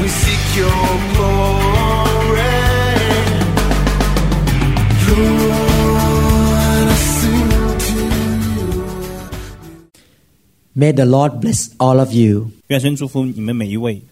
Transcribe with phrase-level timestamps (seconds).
[0.00, 0.70] we seek your
[1.14, 1.68] glory.
[5.08, 6.08] Lord,
[10.74, 12.52] May the Lord bless all of you.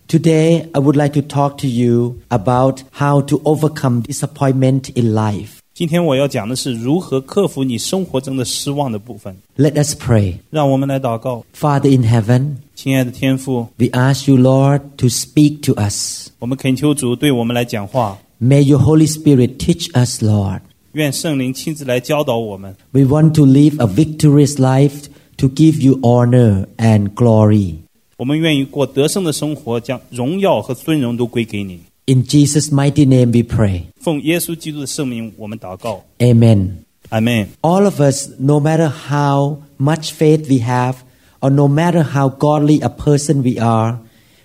[0.08, 5.55] Today, I would like to talk to you about how to overcome disappointment in life.
[5.75, 9.35] 今天我要讲的是如何克服你生活中的失望的部分。
[9.57, 10.35] Let us pray.
[10.49, 16.27] 让我们来祷告， Father in heaven, 亲爱的天父， we ask you, Lord, to speak to us.
[16.39, 20.61] 我们恳求主对我们来讲话， May your Holy Spirit teach us, Lord.
[20.93, 22.75] 愿圣灵亲自来教导我们。
[22.91, 25.05] We want to live a victorious life
[25.37, 27.75] to give you honor and glory.
[28.17, 31.79] 我们愿意过得胜的生活，将荣耀和尊荣都归给你。
[32.05, 33.83] In Jesus' mighty name we pray.
[33.99, 36.69] 奉耶稣基督的圣名，我们祷告， Amen.
[37.09, 37.47] 阿门。
[37.61, 40.95] All of us, no matter how much faith we have,
[41.39, 43.99] or no matter how godly a person we are,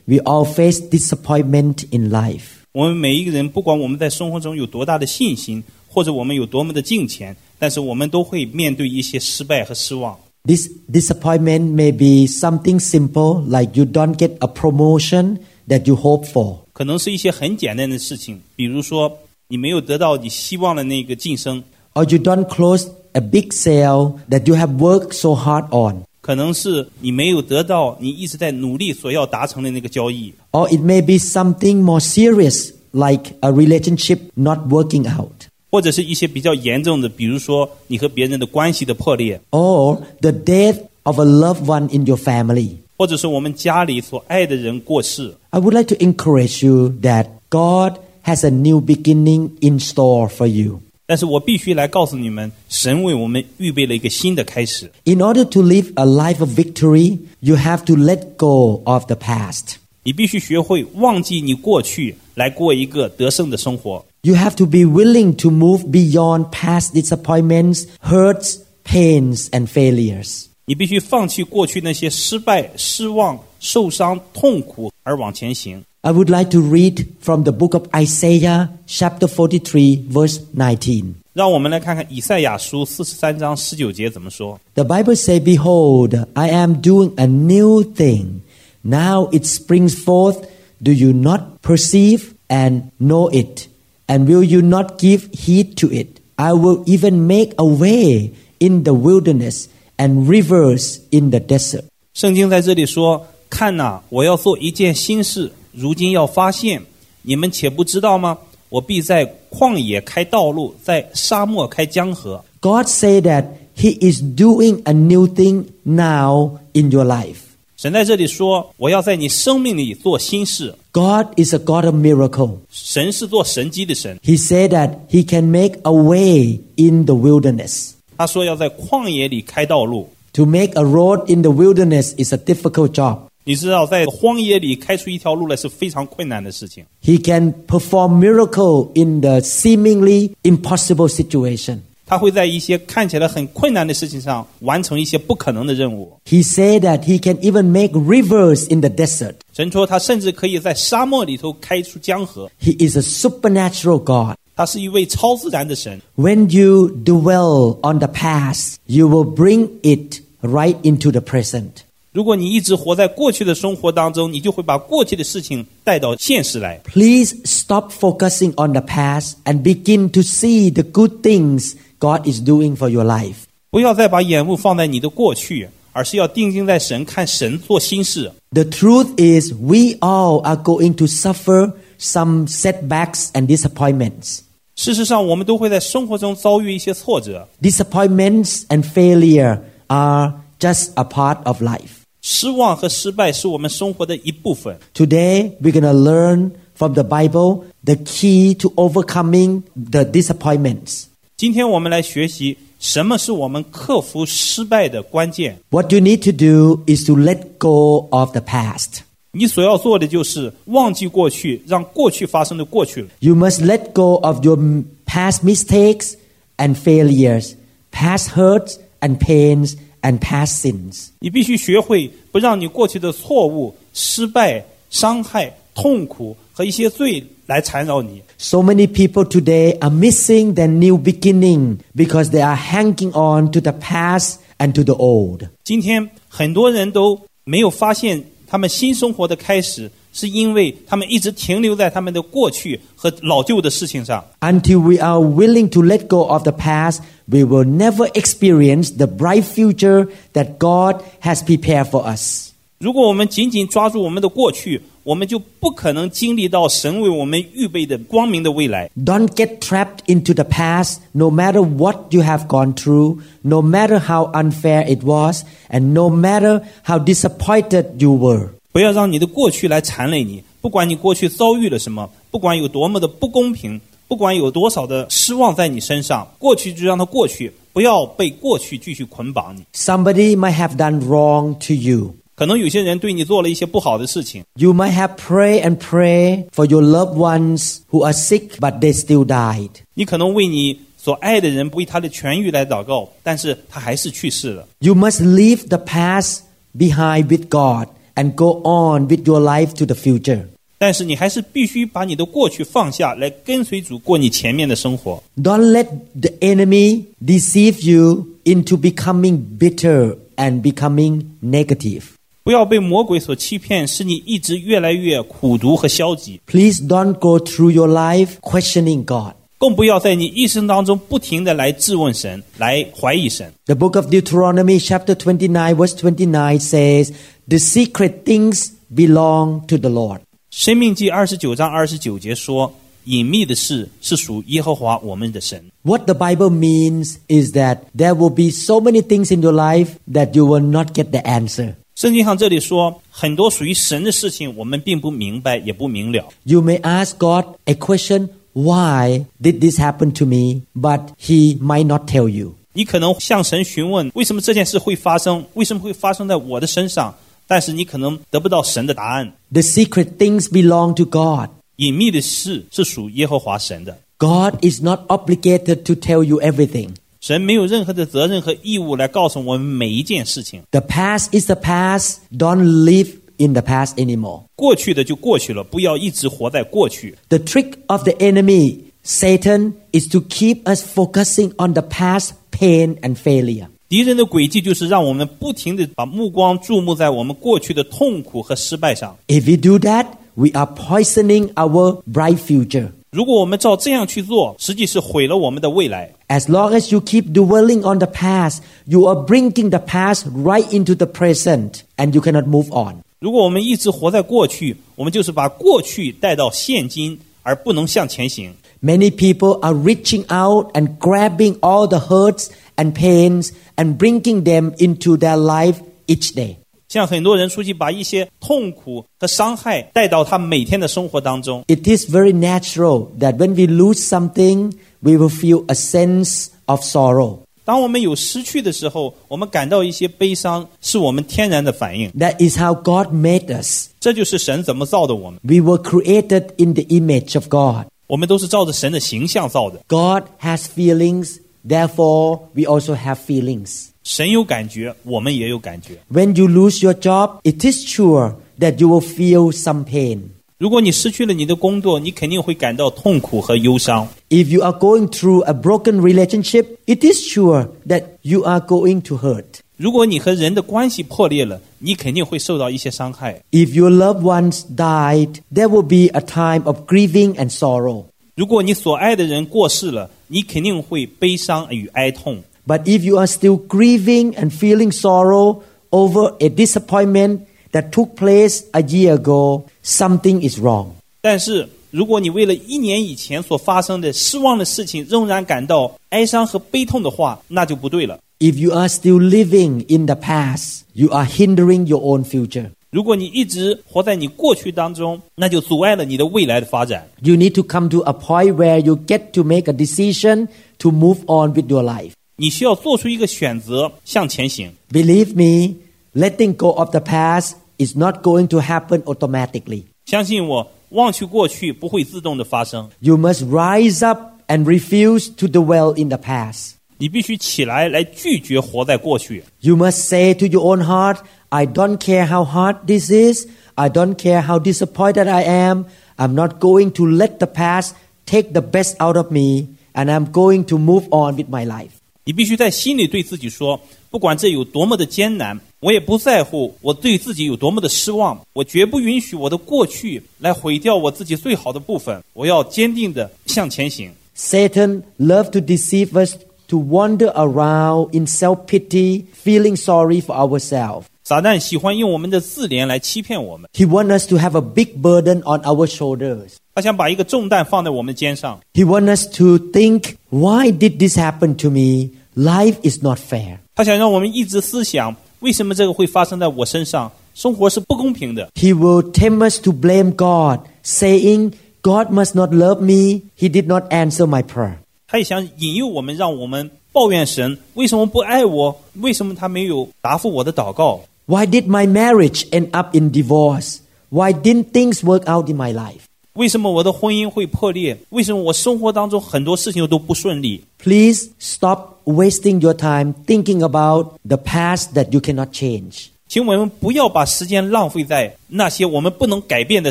[0.07, 2.65] we all face disappointment in life.
[2.73, 10.17] 我们每一个人，不管我们在生活中有多大的信心，或者我们有多么的敬虔，但是我们都会面对一些失败和失望。
[10.45, 16.27] This disappointment may be something simple, like you don't get a promotion that you hope
[16.27, 21.63] for, 可能是一些很简单的事情，比如说你没有得到你希望的那个晋升，
[21.95, 30.33] or you don't close a big sale that you have worked so hard on, 可能是你没有得到你一直在努力所要达成的那个交易，
[30.51, 40.01] or it may be something more serious, like a relationship not working out, 或者是一些比较严重的，比如说你和别人的关系的破裂， or
[40.21, 42.71] the death of a loved one in your family.
[43.01, 45.35] 或者是我们家里所爱的人过世。
[45.51, 50.47] I would like to encourage you that God has a new beginning in store for
[50.47, 50.81] you.
[51.07, 54.91] 但是我必须来告诉你们，神为我们预备了一个新的开始。
[55.05, 59.15] In order to live a life of victory, you have to let go of the
[59.15, 59.77] past.
[60.03, 64.05] 你必须学会忘记你过去，来过一个得胜的生活。
[64.23, 70.47] You have to be willing to move beyond past disappointments, hurts, pains, and failures.
[70.71, 75.83] 你必须放弃过去那些失败、失望、受伤、痛苦，而往前行。
[76.03, 81.15] I would like to read from the book of Isaiah, chapter 43, verse 19.
[81.33, 84.61] 让我们来看看以赛亚书四十三章十九节怎么说。
[84.75, 88.41] The Bible says, Behold, I am doing a new thing.
[88.83, 90.47] Now it springs forth.
[90.81, 93.67] Do you not perceive and know it?
[94.07, 96.21] And will you not give heed to it?
[96.37, 99.69] I will even make a way in the wilderness
[100.01, 101.85] and rivers in the desert.
[102.15, 106.83] 圣经在这里说：“看呐、我要做一件新事，如今要发现，
[107.23, 108.39] 你们且不知道吗？
[108.69, 112.45] 我必在旷野开道路，在沙漠开江河。
[112.61, 113.45] God said that
[113.77, 117.37] He is doing a new thing now in your life.
[117.77, 120.75] ”神在这里说：“我要在你生命里做新事。
[120.93, 122.57] God is a God of miracle.
[122.71, 127.91] ”神是做神迹的神， He said that He can make a way in the wilderness.
[128.21, 130.09] 他说要在旷野里开道路。
[130.35, 133.21] To make a road in the wilderness is a difficult job.
[133.45, 136.85] 你知道，在荒野里开出一条路来是非常困难的事情。
[137.03, 141.79] He can perform miracle in the seemingly impossible situation.
[142.09, 146.13] 他会在一些看起来很困难的事情上完成一些不可能的任务。
[146.25, 149.35] He said that he can even make rivers in the desert.
[149.53, 152.51] 神说，他甚至可以在沙漠里头开出江河。
[152.61, 154.37] He is a supernatural God.
[154.61, 156.01] 他是一位超自然的神。
[156.17, 161.71] When you dwell on the past, you will bring it right into the present.
[162.13, 166.81] 如果你一直活在过去的生活当中，你就会把过去的事情带到现实来。
[166.85, 172.41] Please stop focusing on the past and begin to see the good things God is
[172.41, 173.45] doing for your life.
[173.69, 178.33] 不要再把眼目放在你的过去，而是要定睛在神，看神做新事。
[178.51, 184.39] The truth is, we all are going to suffer some setbacks and disappointments.
[184.81, 192.03] 事实上，我们都会在生活中遭遇一些挫折， Disappointments and failure are just a part of life.
[192.21, 194.79] 失望和失败是我们生活的一部分。
[194.95, 201.05] Today, we're going to learn from the Bible the key to overcoming the disappointments.
[201.37, 205.57] 今天我们来学习 什么是我们克服失败的关键？
[205.71, 209.01] What you need to do is to let go of the past.
[209.33, 213.09] 你所要做的就是忘记过去，让过去发生的过去了。
[213.21, 216.15] You must let go of your m- past mistakes
[216.57, 217.53] and failures,
[217.93, 221.09] past hurts and pains, and past sins.
[221.19, 228.23] 你必须学会不让你过去的错误、失败、伤害、痛苦和一些罪来缠绕你。
[228.39, 233.61] So many people today are missing their new beginning because they are hanging on to
[233.61, 235.49] the past and to the old.
[235.65, 244.25] 今天很多人都没有发现 他们新生活的开始，是因为他们一直停留在他们的过去和老旧的事情上。
[244.41, 249.07] Until we are willing to let go of the past, we will never experience the
[249.07, 252.51] bright future that God has prepared for us.
[252.79, 258.90] 如果我们紧紧抓住我们的过去， 我们就不可能经历到神为我们预备的光明的未来。
[258.98, 264.32] Don't get trapped into the past, no matter what you have gone through, no matter how
[264.34, 268.50] unfair it was, and no matter how disappointed you were.
[268.72, 279.64] 不要让你的过去来缠累你，不管你过去遭遇了什么，不管有多么的不公平，不管有多少的失望在你身上，过去就让它过去，不要被过去继续捆绑你。
[279.74, 282.16] Somebody might have done wrong to you.
[282.41, 288.81] 可能有些人对你做了一些不好的事情， You might have prayed and prayed for your loved ones who are sick, but
[288.81, 289.71] they still died.
[289.95, 294.67] 你可能为你所爱的人为他的痊愈来祷告，但是他还是去世了。
[294.81, 296.41] You must leave the past
[296.77, 300.45] behind with God and go on with your life to the future.
[300.79, 305.23] 但是你还是必须把你的过去放下来，跟随主过你前面的生活。
[305.43, 305.87] Don't let
[306.21, 312.03] the enemy deceive you into becoming bitter and becoming negative.
[312.52, 316.42] 不要被魔鬼所欺骗，使你一直越来越苦毒和消极。
[316.46, 319.36] Please don't go through your life questioning God.
[319.58, 323.54] 更不要在你一生当中不停的来质问神，来怀疑神。
[323.68, 327.14] The book of Deuteronomy, chapter twenty-nine, verse twenty-nine says,
[327.48, 330.20] "The secret things belong to the Lord."
[330.50, 332.74] 申命记二十九章二十九节说，
[333.06, 335.64] 隐秘的事是属耶和华我们的神。
[335.84, 340.36] What the Bible means is that there will be so many things in your life that
[340.36, 341.76] you will not get the answer.
[342.01, 346.29] 圣经上这里说，很多属于神的事情，我们并不明白，也不明了。
[346.45, 350.63] You may ask God a question, Why did this happen to me?
[350.75, 352.55] But He might not tell you.
[352.73, 355.45] 你可能向神询问，为什么这件事会发生？
[355.55, 357.15] 为什么会发生在我的身上？
[357.47, 359.33] 但是你可能得不到神的答案。
[359.53, 361.51] The secret things belong to God.
[361.77, 366.95] 隐秘的事是属耶和华神的， God is not obligated to tell you everything.
[367.21, 370.63] 神没有任何的责任和义务来告诉我们每一件事情。
[370.71, 372.17] The past is the past.
[372.31, 374.45] Don't live in the past anymore.
[374.55, 377.17] 过去的就过去了，不要一直活在过去。
[377.29, 382.97] The trick of the enemy, Satan, is to keep us focusing on the past pain
[383.01, 383.67] and failure.
[383.89, 389.17] 敌人的诡计就是让我们不停的把目光注目在我们过去的痛苦和失败上。
[389.29, 392.91] If we do that, we are poisoning our bright future.
[393.11, 396.13] 如果我们照这样去做，实际是毁了我们的未来。
[396.29, 400.67] As long as you keep dwelling on the past, you are bringing the past right
[400.71, 402.97] into the present and you cannot move on.
[403.19, 408.53] 如果我们一直活在过去，我们就是把过去带到现今，而不能向前行。
[408.83, 414.73] Many people are reaching out and grabbing all the hurts and pains and bringing them
[414.77, 415.77] into their life
[416.07, 416.57] each day.
[416.91, 426.47] 像很多人出去把一些痛苦和伤害带到他每天的生活当中， It is very natural that when we lose something, we will feel a sense
[426.67, 427.39] of sorrow.
[427.65, 432.09] 当我们有失去的时候，我们感到一些悲伤，是我们天然的反应。
[432.13, 433.89] That is how God made us.
[433.99, 437.87] 这就是神怎么造的我们， We were created in the image of God.
[438.07, 439.81] 我们都是照着神的形象造的。
[439.89, 443.87] God has feelings, therefore, we also have feelings.
[444.03, 445.99] 神有感觉，我们也有感觉。
[446.13, 450.21] When you lose your job, it is sure that you will feel some pain.
[450.59, 454.09] 如果你失去了你的工作，你肯定会感到痛苦和忧伤。
[454.31, 459.03] If you are going through a broken relationship, it is sure that you are going
[459.03, 459.45] to hurt.
[459.77, 463.43] 如果你和人的关系破裂了，你肯定会受到一些伤害。
[463.51, 468.05] If your loved ones died, there will be a time of grieving and sorrow.
[468.35, 472.43] 如果你所爱的人过世了，你肯定会悲伤与哀痛。
[472.67, 478.65] But if you are still grieving and feeling sorrow over a disappointment that took place
[478.73, 480.89] a year ago, something is wrong.
[481.21, 488.19] 但是，如果你为了一年以前所发生的失望的事情仍然感到哀伤和悲痛的话，那就不对了。
[488.39, 492.71] If you are still living in the past, you are hindering your own future.
[492.91, 497.09] 如果你一直活在你过去当中，那就阻碍了你的未来的发展。
[497.23, 500.91] You need to come to a point where you get to make a decision to
[500.91, 502.13] move on with your life.
[502.41, 504.73] 你需要做出一个选择，向前行。
[504.91, 505.77] Believe me,
[506.15, 509.85] letting go of the past is not going to happen automatically.
[510.05, 516.73] 相信我，忘去过去不会自动的发生， You must rise up and refuse to dwell in the past.
[516.99, 519.45] 你必须起来来拒绝活在过去。
[519.61, 521.19] You must say to your own heart,
[521.51, 523.47] I don't care how hard this is.
[523.75, 525.85] I don't care how disappointed I am.
[526.17, 527.93] I'm not going to let the past
[528.25, 532.00] take the best out of me, and I'm going to move on with my life.
[532.25, 542.23] 你必须在心里对自己说：不管这有多么的艰难，我也不在乎我对自己有多么的失望，我绝不允许我的过去来毁掉我自己最好的部分。
[542.33, 544.11] 我要坚定的向前行。
[544.37, 546.35] Satan loves to deceive us
[546.69, 551.05] to wander around in self pity, feeling sorry for ourselves.
[551.25, 556.57] 撒旦喜欢用我们的自怜来欺骗我们， He wants us to have a big burden on our shoulders.
[556.75, 562.11] 他想把一个重担放在我们肩上， He wants us to think, why did this happen to me?
[562.35, 563.59] Life is not fair.
[563.75, 567.11] 他想让我们一直思想：为什么这个会发生在我身上？
[567.35, 568.51] 生活是不公平的。
[568.55, 571.53] He will tempt us to blame God, saying,
[571.83, 573.23] God must not love me.
[573.39, 574.77] He did not answer my prayer.
[575.07, 578.81] 他也想引诱我们，让我们抱怨神为什么不爱我？
[579.01, 581.01] 为什么他没有答复我的祷告？
[581.27, 583.79] Why did my marriage end up in divorce?
[584.09, 586.07] Why didn't things work out in my life?
[586.35, 587.97] 为什么我的婚姻会破裂？
[588.11, 590.63] 为什么我生活当中很多事情都不顺利？
[590.79, 596.09] Please stop wasting your time thinking about the past that you cannot change.
[596.29, 599.91] 请我们不要把时间浪费在那些我们不能改变的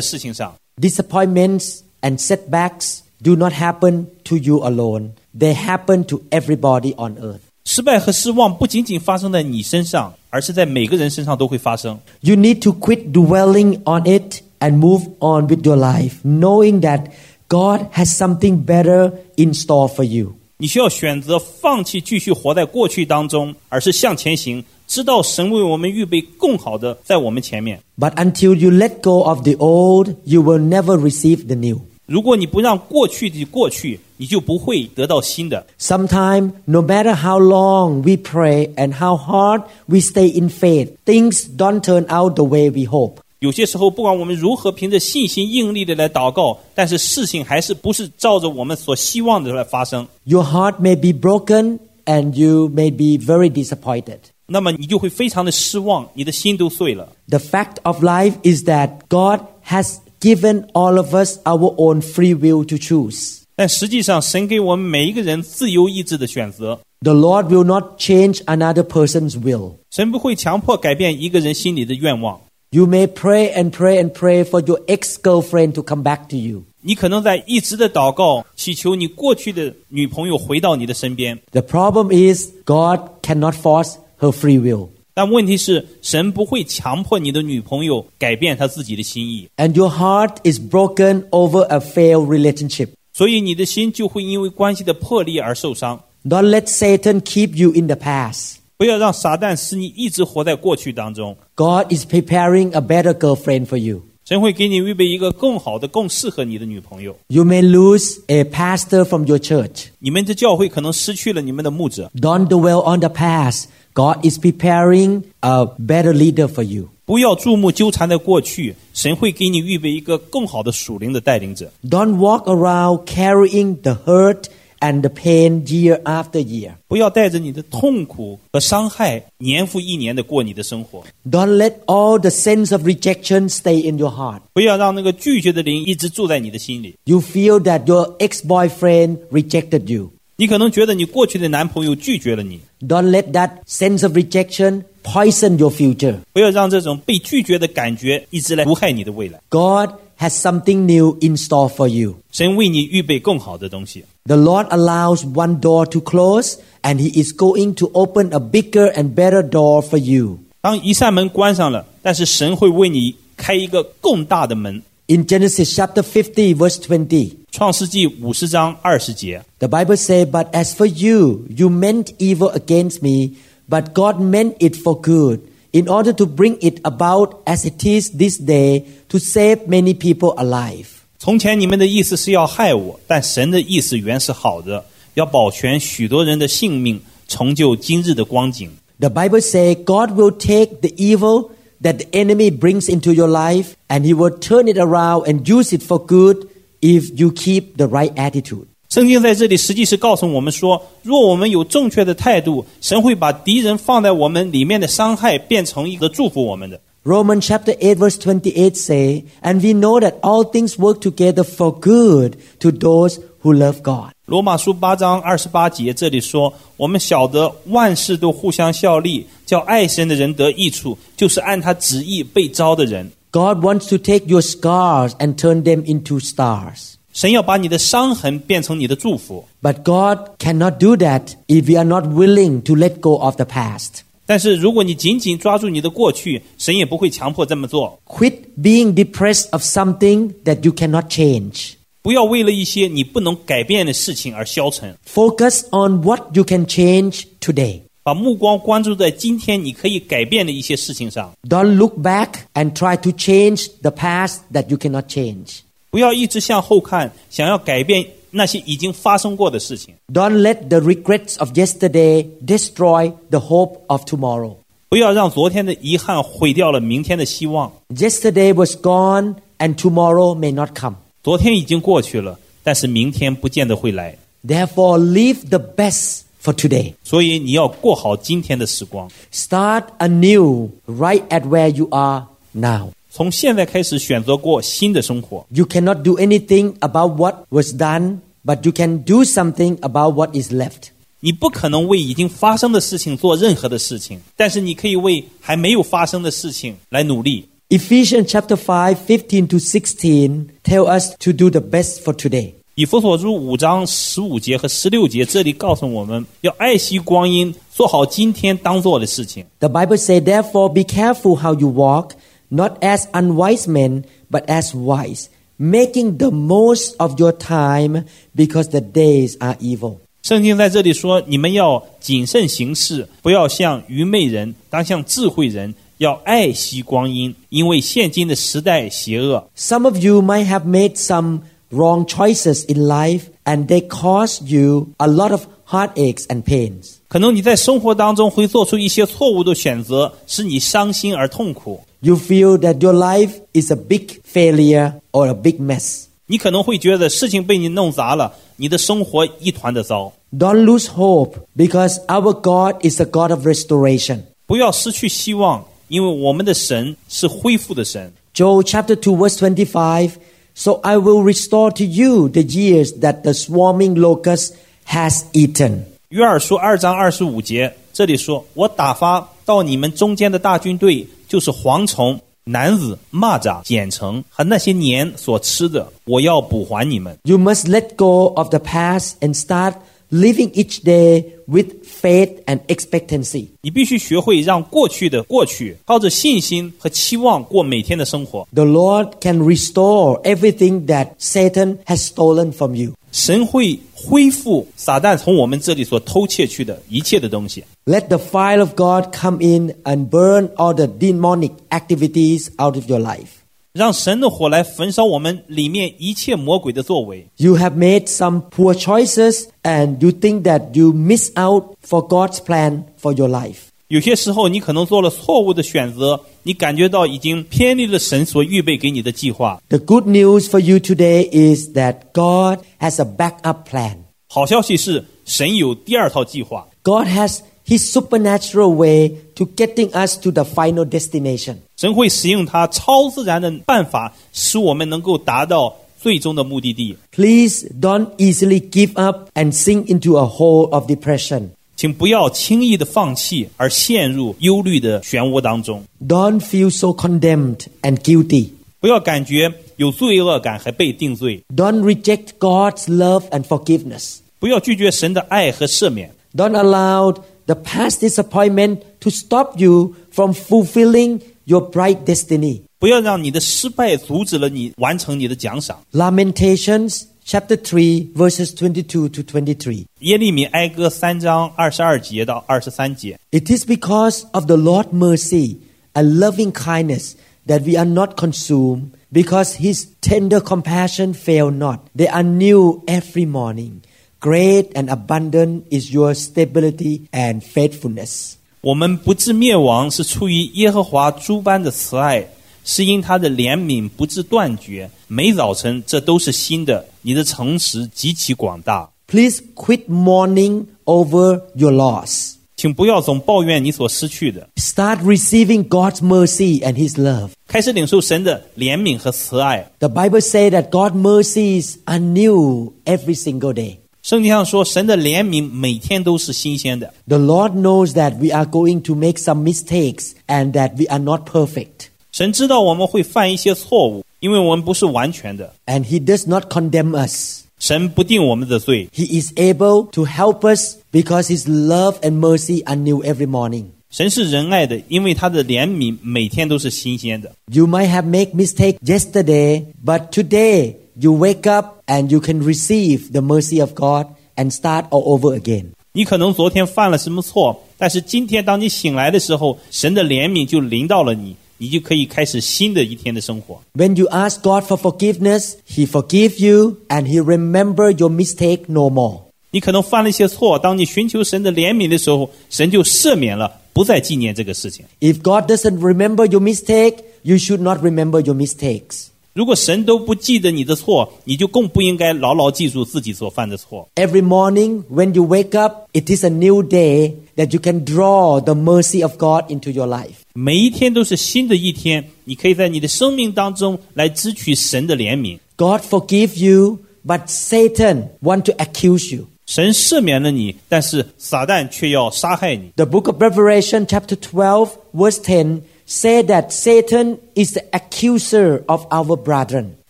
[0.00, 0.54] 事情上。
[0.80, 5.10] Disappointments and setbacks do not happen to you alone.
[5.36, 7.40] They happen to everybody on earth.
[7.64, 11.98] 失败和失望不仅仅发生在你身上，而是在每个人身上都会发生。
[12.20, 17.06] You need to quit dwelling on it and move on with your life, knowing that
[17.48, 20.34] God has something better in store for you.
[20.58, 27.80] 你需要选择放弃继续活在过去当中，而是向前行，知道神为我们预备更好的在我们前面。
[27.98, 31.80] But until you let go of the old, you will never receive the new.
[32.06, 35.66] 如果你不让过去的过去，你就不会得到新的。
[35.78, 41.44] Sometimes, no matter how long we pray and how hard we stay in faith, things
[41.56, 43.16] don't turn out the way we hope.
[43.40, 54.18] 有些时候，不管我们如何凭着信心硬力的来祷告，但是事情还是不是照着我们所希望的来发生， Your heart may be broken and you may be very disappointed.
[54.46, 57.12] 那么你就会非常的失望，你的心都碎了。
[57.28, 62.34] The fact of life is that God has given all of us our own free
[62.34, 63.40] will to choose.
[63.54, 69.74] 但实际上，神给我们每一个人自由意志的选择， The Lord will not change another person's will.
[69.90, 72.40] 神不会强迫改变一个人心里的愿望。
[72.70, 76.36] You may pray and pray and pray for your ex girlfriend to come back to
[76.36, 76.64] you.
[76.82, 84.88] 你可能在一直的祷告，祈求你过去的女朋友回到你的身边， The problem is God cannot force her free will.
[85.14, 92.90] 但问题是，神不会强迫你的女朋友改变她自己的心意， And your heart is broken over a failed relationship.
[93.12, 96.02] 所以你的心就会因为关系的破裂而受伤。
[96.28, 98.56] Don't let Satan keep you in the past.
[98.80, 101.36] 不要让撒旦使你一直活在过去当中。
[101.54, 104.02] God is preparing a better girlfriend for you.
[104.24, 107.16] 神会给你预备一个更好的、更适合你的女朋友。
[107.28, 109.86] You may lose a pastor from your church.
[110.00, 113.66] 你们的教会可能失去了你们的牧者， Don't dwell on the past.
[113.94, 116.88] God is preparing a better leader for you.
[117.04, 121.72] 不要注目纠缠在过去，神会给你预备一个更好的属灵的带领者。
[121.88, 124.46] Don't walk around carrying the hurt
[124.80, 126.72] and the pain year after year.
[126.86, 131.02] 不要带着你的痛苦和伤害，年复一年的过你的生活。
[131.30, 134.40] Don't let all the sense of rejection stay in your heart.
[134.52, 136.94] 不要让那个拒绝的灵一直住在你的心里。
[137.04, 140.10] You feel that your ex boyfriend rejected you.
[140.38, 146.16] 你可能觉得你过去的男朋友拒绝了你， Don't let that sense of rejection poison your future.
[146.34, 149.40] 不要让这种被拒绝的感觉一直来毒害你的未来。
[149.48, 152.16] God has something new in store for you.
[152.30, 154.04] 神为你预备更好的东西。
[154.24, 158.90] The Lord allows one door to close, and He is going to open a bigger
[158.94, 160.40] and better door for you.
[160.60, 164.82] 当一扇门关上了，但是神会为你开一个更大的门。
[165.06, 171.70] In Genesis chapter 50, verse 20, 创世纪五十章二十节， the Bible says, But as for you, you
[171.70, 173.36] meant evil against me,
[173.68, 178.10] but God meant it for good, in order to bring it about as it is
[178.18, 180.99] this day, to save many people alive.
[181.20, 184.84] 从前你们的意思是要害我，但神的意思原是好的，
[185.14, 188.70] 要保全许多人的性命，成就今日的光景。
[188.98, 191.50] The Bible says God will take the evil
[191.82, 195.76] that the enemy brings into your life and he will turn it around and use
[195.76, 196.46] it for good
[196.80, 198.66] if you keep the right attitude.
[198.88, 206.80] 圣经在这里实际是告诉我们说，若我们有正确的态度，神会把敌人放在我们里面的伤害变成一个祝福我们的。
[207.04, 211.72] Romans chapter 8 verse 28 say, And we know that all things work together for
[211.72, 214.10] good to those who love God.
[214.26, 223.12] 罗马书八章二十八节这里说：“我们晓得万事都互相效力，叫爱神的人得益处，就是按他旨意被招的人。
[223.30, 226.94] God wants to take your scars and turn them into stars.
[227.12, 233.36] 神要把你的伤痕变成你的祝福， But God cannot do that if we are not willing to let go of
[233.36, 234.00] the past.
[234.26, 237.98] 但是如果你紧紧抓住你的过去，神也不会强迫这么做。
[238.06, 241.74] Quit being depressed of something that you cannot change.
[242.02, 247.80] 不要为了一些你不能改变的事情而消沉， Focus on what you can change today.
[248.02, 251.32] 把目光关注在今天你可以改变的一些事情上。
[251.48, 255.58] Don't look back and try to change the past that you cannot change.
[255.90, 259.94] 不要一直向后看，想要改变 那些已经发生过的事情。
[260.12, 264.56] Don't let the regrets of yesterday destroy the hope of tomorrow.
[264.88, 267.72] 不要让昨天的遗憾毁掉了明天的希望。
[267.88, 270.96] Yesterday was gone and tomorrow may not come.
[271.22, 274.16] 昨天已经过去了，但是明天不见得会来。
[274.46, 276.94] Therefore, live the best for today.
[277.02, 282.90] 所以你要过好今天的时光， Start anew right at where you are now.
[283.10, 285.46] 从现在开始选择过新的生活。
[285.50, 290.36] You cannot do anything about what was done, but you can do something about what
[290.36, 290.90] is left.
[291.20, 297.48] 你不可能为已经发生的事情做任何的事情，但是你可以为还没有发生的事情来努力。
[297.70, 302.52] Ephesians chapter 5, 15 to 16 tell us to do the best for today.
[302.76, 309.44] 以弗所书五章十五节和十六节，这里告诉我们要爱惜光阴，做好今天当做的事情。
[309.58, 312.10] The Bible says, Therefore, be careful how you walk,
[312.50, 318.80] not as unwise men, but as wise, making the most of your time because the
[318.80, 319.98] days are evil.
[320.22, 329.48] 圣经在这里说，你们要谨慎行事，不要像愚昧人，当像智慧人，要爱惜光阴，因为现今的时代邪恶。
[329.56, 334.88] Some of you might have made some wrong choices in life, and they cause you
[334.96, 336.96] a lot of heartaches and pains.
[337.10, 341.80] 可能你在生活当中会做出一些错误的选择，使你伤心而痛苦。
[342.00, 346.04] You feel that your life is a big failure or a big mess.
[346.26, 350.12] 你可能会觉得事情被你弄砸了，你的生活一团的糟。
[350.36, 354.22] Don't lose hope because our God is a God of restoration.
[354.46, 358.12] 不要失去希望，因为我们的神是恢复的神。
[358.34, 360.10] Joel chapter 2 verse 25
[360.54, 364.54] So I will restore to you the years that the swarming locust
[364.86, 365.84] has eaten.
[366.10, 377.16] 约珥书二章二十五节，这里说：“我打发到你们中间的大军队，就是蝗虫、男子、蚂蚱、茧虫和那些年所吃的，我要补还你们。
[377.24, 379.74] You must let go of the past and start
[380.10, 383.48] living each day with faith and expectancy.
[383.62, 388.46] 你必须学会让过去的过去，靠着信心和期望过每天的生活。
[388.54, 392.92] The Lord can restore everything that Satan has stolen from you.
[393.10, 397.64] 神会 恢复撒旦从我们这里所偷窃去的一切的东西。
[397.84, 402.88] Let the fire of God come in and burn all the demonic activities out of
[402.88, 403.46] your life.
[403.76, 407.26] 让神的火来焚烧我们里面一切魔鬼的作为。
[407.36, 412.38] You have made some poor choices and you think that you miss out for God's
[412.38, 413.66] plan for your life.
[413.90, 419.62] 有些时候，你可能做了错误的选择，你感觉到已经偏离了神所预备给你的计划。
[419.68, 423.98] The good news for you today is that God has a backup plan.
[424.28, 426.66] 好消息是，神有第二套计划。
[426.82, 431.58] God has His supernatural way to getting us to the final destination.
[431.76, 436.96] 神会使用他超自然的办法，使我们能够达到最终的目的地。
[437.12, 441.50] Please don't easily give up and sink into a hole of depression.
[441.80, 445.84] 请不要轻易的放弃，而陷入忧虑的漩涡当中。
[446.06, 448.48] Don't feel so condemned and guilty.
[448.80, 451.42] 不要感觉有罪恶感还被定罪。
[451.54, 454.18] Don't reject God's love and forgiveness.
[454.38, 456.12] 不要拒绝神的爱和赦免。
[456.34, 457.12] Don't allow
[457.46, 462.60] the past disappointment to stop you from fulfilling your bright destiny.
[462.78, 465.80] 不要让你的失败阻止了你完成你的奖赏。
[465.92, 469.86] Lamentations chapter 3 verses 22 to 23.
[470.00, 473.18] 耶利米哀歌三章二十二节到二十三节。
[473.30, 475.56] It is because of the Lord's mercy
[475.92, 477.14] and loving kindness
[477.46, 481.80] that we are not consumed, because his tender compassion fail not.
[481.96, 483.82] They are new every morning.
[484.18, 488.34] Great and abundant is your stability and faithfulness.
[488.62, 492.26] 我们不致灭亡，是出于耶和华诸般的慈爱，
[492.64, 494.90] 是因他的怜悯不致断绝。
[495.06, 498.90] 每早晨这都是新的， 你的诚实极其广大。
[499.06, 502.32] Please quit mourning over your loss.
[502.56, 507.30] 请不要总抱怨你所失去的， Start receiving God's mercy and His love.
[507.46, 509.70] 开始领受神的怜悯和慈爱。
[509.78, 513.76] The Bible says that God's mercies are new every single day.
[514.02, 516.94] 圣经上说，神的怜悯每天都是新鲜的。
[517.06, 520.98] The Lord knows that we are going to make some mistakes and that we are
[520.98, 521.88] not perfect.
[522.12, 525.52] 神知道我们会犯一些错误， 因为我们不是完全的。
[525.66, 527.42] And He does not condemn us.
[527.58, 533.26] 神不定我们的罪， He is able to help us because His love and mercy are new every
[533.26, 533.64] morning.
[533.88, 537.32] 神是仁爱的，因为他的怜悯每天都是新鲜的。
[537.50, 543.12] You might have made mistake yesterday, but today you wake up and you can receive
[543.12, 545.68] the mercy of God and start all over again.
[545.92, 553.60] 你可能昨天犯了什么错，但是今天当你醒来的时候，神的怜悯就临到了你， 你就可以开始新的一天的生活。
[553.74, 558.90] When you ask God for forgiveness, He forgive you and He remember your mistake no
[558.90, 559.22] more.
[559.52, 564.84] 你可能犯了一些错，当你寻求神的怜悯的时候，神就赦免了，不再纪念这个事情。
[565.00, 569.06] If God doesn't remember your mistake, you should not remember your mistakes.
[569.32, 573.88] 如果神都不记得你的错，你就更不应该牢牢记住自己所犯的错。
[573.94, 578.40] Every morning when you wake up, it is a new day that you can draw
[578.40, 580.19] the mercy of God into your life.
[580.34, 585.38] 每一天都是新的一天，你可以在你的生命当中来支取神的怜悯。
[585.56, 589.26] God forgive you, but Satan want to accuse you.
[589.46, 592.72] 神赦免了你，但是撒旦却要杀害你。
[592.74, 598.86] The book of Revelation chapter 12 verse 10 say that Satan is the accuser of
[598.90, 599.66] our brethren.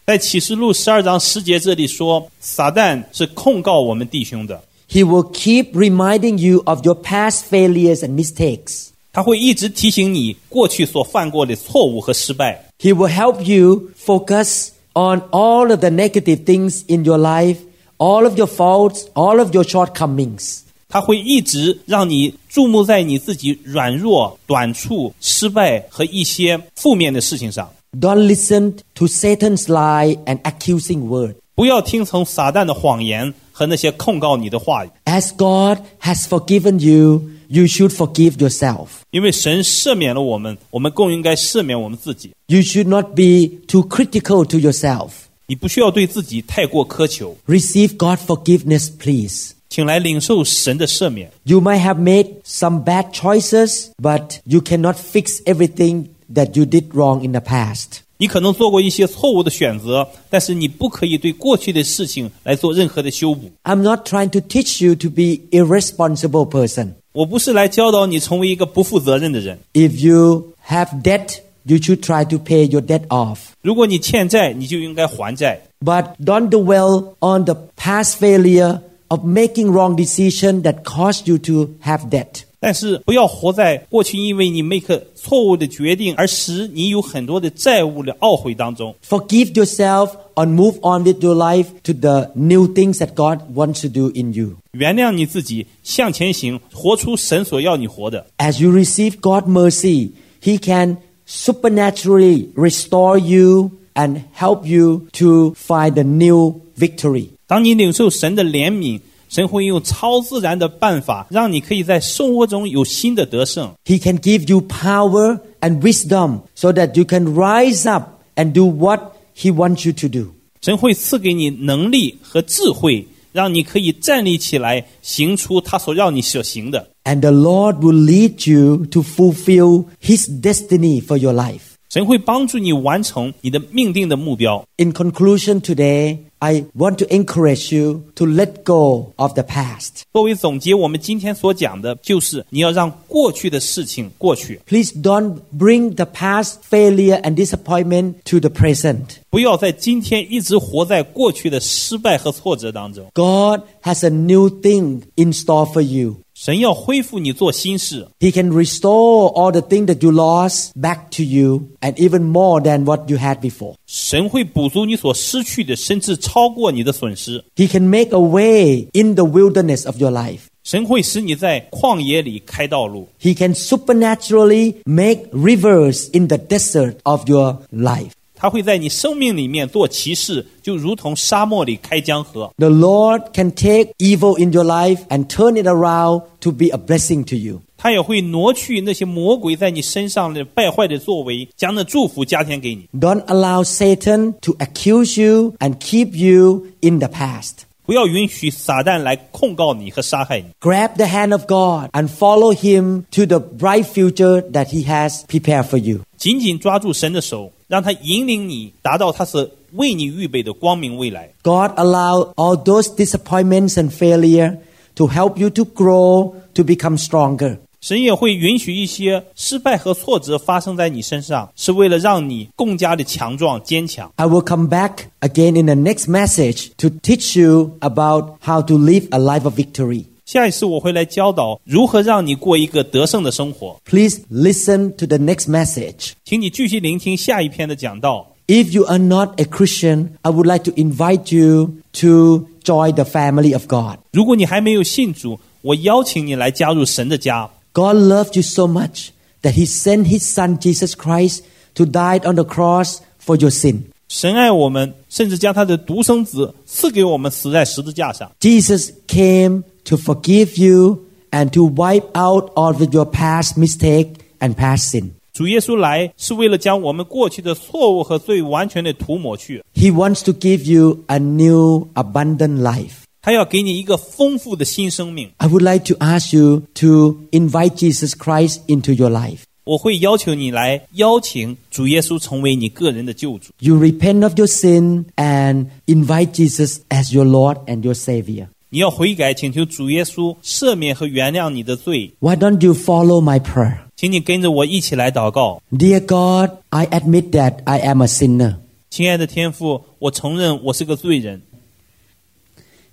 [0.06, 8.89] 在启示录十二章十节这里说，撒旦是控告我们弟兄的， He will keep reminding you of your past failures and mistakes.
[9.12, 12.70] 他会一直提醒你过去所犯过的错误和失败。
[12.78, 17.56] He will help you focus on all of the negative things in your life,
[17.98, 20.60] all of your faults, all of your shortcomings.
[20.88, 31.36] 他会一直让你注目在你自己软弱、短处、失败和一些负面的事情上， Don't listen to Satan's lie and accusing word.
[31.54, 38.88] 不要听从撒旦的谎言和那些控告你的话语， As God has forgiven you, you should forgive yourself.
[39.10, 42.32] 因为神赦免了我们，我们更应该赦免我们自己。
[42.46, 45.10] You should not be too critical to yourself.
[45.46, 49.52] 你不需要对自己太过苛求， Receive God's forgiveness, please.
[49.68, 51.30] 请来领受神的赦免。
[51.44, 56.88] You might have made some bad choices, but you cannot fix everything that you did
[56.92, 58.00] wrong in the past.
[58.18, 63.50] 你可能做过一些错误的选择，但是你不可以对过去的事情来做任何的修补。
[63.64, 66.94] I'm not trying to teach you to be irresponsible person.
[67.12, 69.58] 我不是来教导你成为一个不负责任的人。
[69.72, 73.38] If you have debt, you should try to pay your debt off.
[73.62, 75.62] 如果你欠债，你就应该还债。
[75.84, 81.70] But don't dwell on the past failure of making wrong decision that caused you to
[81.84, 82.44] have debt.
[82.60, 88.94] 但是不要活在过去因为你 make 错误的决定而使你有很多的债务的懊悔当中。
[89.06, 93.82] Forgive yourself and move on with your life to the new things that God wants
[93.82, 94.56] to do in you.
[94.72, 98.26] 原谅你自己，向前行，活出神所要你活的。
[98.38, 100.10] As you receive God's mercy,
[100.42, 107.28] He can supernaturally restore you and help you to find a new victory.
[107.46, 113.72] 当你领受神的怜悯， 神会用超自然的办法，让你可以在生活中有新的得胜。
[113.84, 118.66] He can give you power and wisdom so that you can rise up and do
[118.66, 120.32] what He wants you to do.
[120.62, 126.88] 神会赐给你能力和智慧，让你可以站立起来，行出他所要你所行的。
[127.04, 131.60] And the Lord will lead you to fulfill His destiny for your life.
[131.88, 134.66] 神会帮助你完成你的命定的目标。
[134.76, 140.02] In conclusion today, I want to encourage you to let go of the past.
[140.12, 149.16] 作为总结，我们今天所讲的就是你要让过去的事情过去， Please don't bring the past failure and disappointment to the present.
[149.30, 153.06] 不要在今天一直活在过去的失败和挫折当中。
[153.14, 156.16] God has a new thing in store for you.
[156.40, 162.24] 神要恢复你做新事， He can restore all the things that you lost back to you and even
[162.24, 163.74] more than what you had before.
[163.86, 167.44] 神会补足你所失去的，甚至超过你的损失。
[167.56, 170.40] He can make a way in the wilderness of your life.
[170.62, 178.10] 神会使你在旷野里开道路， He can supernaturally make rivers in the desert of your life.
[178.40, 182.52] 他会在你生命里面做奇事，就如同沙漠里开江河。
[182.58, 186.76] The Lord can take evil in your life and turn it around to be a
[186.76, 187.62] blessing to you.
[187.78, 192.88] 他也会挪去那些魔鬼在你身上的败坏的作为，将那祝福加添给你。
[192.98, 197.64] Don't allow Satan to accuse you and keep you in the past.
[197.84, 200.46] 不要允许撒旦来控告你和杀害你。
[200.60, 205.22] Grab the hand of God and follow him to the bright future that he has
[205.26, 206.00] prepared for you.
[206.16, 211.30] 紧紧抓住神的手， 让他引领你达到他是为你预备的光明未来。
[211.42, 214.58] God allow all those disappointments and failure
[214.94, 217.58] to help you to grow, to become stronger.
[217.80, 224.10] 神也会允许一些失败和挫折发生在你身上，是为了让你更加的强壮坚强。
[224.16, 228.76] I will come back again in the next message to teach you about how to
[228.76, 230.06] live a life of victory.
[230.30, 236.12] 下一次我会来教导如何让你过一个得胜的生活， Please listen to the next message.
[236.24, 238.32] 请你继续聆听下一篇的讲道。
[238.48, 243.04] If you are not a Christian, I would like to invite you to join the
[243.04, 243.98] family of God.
[244.12, 247.50] 如果你还没有信主，我邀请你来加入神的家。
[247.72, 249.08] God loved you so much
[249.42, 251.40] that He sent His Son Jesus Christ
[251.74, 253.82] to die on the cross for your sin.
[254.08, 258.30] 神爱我们，甚至将他的独生子赐给我们，死在十字架上。
[258.40, 264.54] Jesus came to forgive you and to wipe out all of your past mistake and
[264.54, 265.10] past sin.
[265.32, 273.04] 主耶稣来是为了将我们过去的错误和罪完全的涂抹去， He wants to give you a new, abundant life.
[273.20, 275.30] 他要给你一个丰富的新生命。
[275.38, 279.40] I would like to ask you to invite Jesus Christ into your life.
[279.64, 283.50] 我会要求你来邀请主耶稣成为你个人的救主。
[283.58, 288.46] You repent of your sin and invite Jesus as your Lord and your Savior.
[288.70, 292.12] 你要悔改，请求主耶稣赦免和原谅你的罪。
[292.18, 293.78] Why don't you follow my prayer?
[293.96, 295.62] 请你跟着我一起来祷告。
[295.70, 298.56] Dear God, I admit that I am a sinner.
[298.90, 301.42] 亲爱的天父，我承认我是个罪人，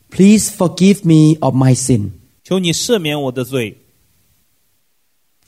[0.10, 2.12] Please forgive me of my sin.
[2.44, 3.78] 求你赦免我的罪。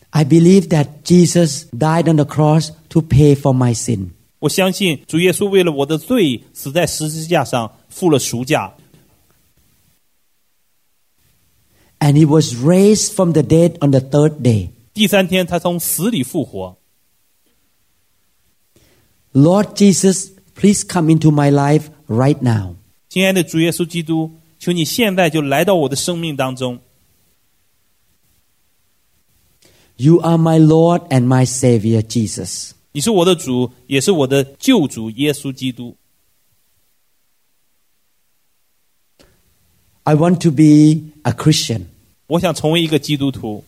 [0.09, 4.09] I believe that Jesus died on the cross to pay for my sin.
[4.39, 8.73] 我相信主耶稣为了我的罪死在十字架上，付了赎价，
[11.99, 14.69] And he was raised from the dead on the third day.
[14.93, 16.77] 第三天他从死里复活。
[19.33, 22.75] Lord Jesus, please come into my life right now.
[23.09, 26.79] 亲爱的主耶稣基督，求你现在就来到我的生命当中。
[29.97, 32.71] You are my Lord and my Savior, Jesus.
[32.91, 35.95] 你是我的主，也是我的救主耶稣基督。
[40.03, 41.87] I want to be a Christian.
[42.29, 43.63] 我想成为一个基督徒。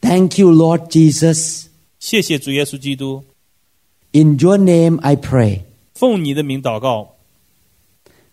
[0.00, 1.66] Thank you, Lord Jesus.
[1.98, 3.24] 谢谢主耶稣基督，
[4.12, 5.60] In your name I pray.
[5.94, 7.16] 奉你的名祷告。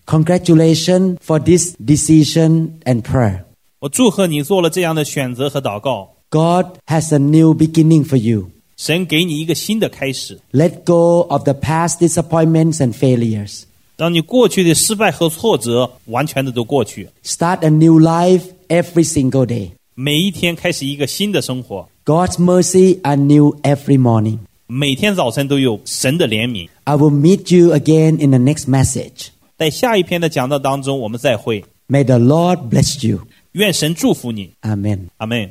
[0.05, 3.43] Congratulations for this decision and prayer.
[3.79, 6.15] 我祝贺你做了这样的选择和祷告。
[6.29, 8.49] God has a new beginning for you.
[8.77, 13.63] 神给你一个新的开始， Let go of the past disappointments and failures.
[13.96, 19.70] 让你过去的失败和挫折完全的都过去，Start a new life every single day.
[19.94, 24.38] 每一天开始一个新的生活，God's mercy are new every morning.
[24.66, 26.68] 每天早晨都有神的怜悯。
[26.84, 29.28] I will meet you again in the next message.
[29.58, 31.64] 在下一篇的讲道当中，我们再会。
[31.88, 33.20] May the Lord bless you.
[33.52, 35.08] 愿神祝福你，Amen.
[35.18, 35.50] 阿门。